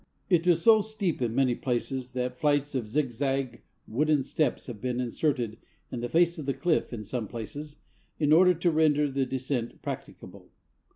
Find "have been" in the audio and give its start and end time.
4.65-4.99